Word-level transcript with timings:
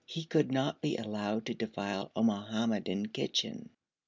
He 0.07 0.23
could 0.23 0.51
not 0.51 0.81
be 0.81 0.97
allowed 0.97 1.45
to 1.45 1.53
defile 1.53 2.11
a 2.15 2.23
Mohammedan 2.23 3.09
kitchen. 3.09 3.69